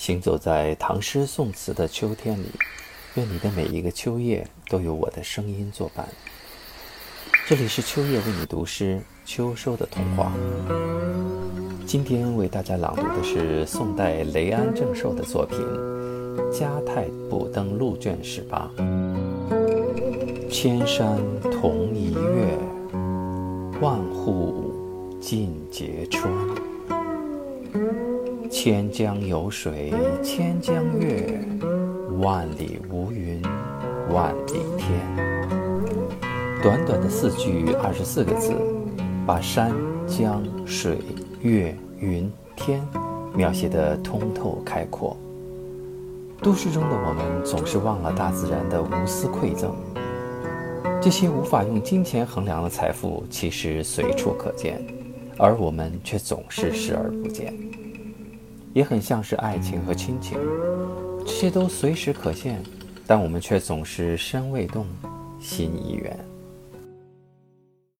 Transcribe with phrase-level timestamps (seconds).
[0.00, 2.46] 行走在唐诗宋词的秋天里，
[3.16, 6.08] 愿你的每一个秋夜都有我的声音作伴。
[7.46, 10.32] 这里是秋夜为你读诗，秋收的童话。
[11.84, 15.58] 今天为大家朗读的是宋代雷安正寿的作品
[16.50, 18.70] 《嘉泰补登录卷十八》。
[20.48, 21.18] 千山
[21.52, 22.58] 同一月，
[23.82, 24.72] 万户
[25.20, 26.32] 尽皆春。
[28.50, 29.92] 千江有水
[30.24, 31.40] 千江月，
[32.18, 33.40] 万里无云
[34.12, 35.00] 万里天。
[36.60, 38.52] 短短的四句二十四个字，
[39.24, 39.72] 把山
[40.04, 40.98] 江水
[41.40, 42.84] 月云天
[43.36, 45.16] 描写得通透开阔。
[46.42, 49.72] 都市中的我们总是忘了大自然的无私馈赠。
[51.00, 54.84] 这些无法用金钱衡量的财富，其实随处可见，
[55.38, 57.54] 而我们却总是视而不见。
[58.72, 60.38] 也很像是爱情和亲情，
[61.26, 62.62] 这些都随时可见，
[63.06, 64.86] 但我们却总是身未动，
[65.40, 66.18] 心已远。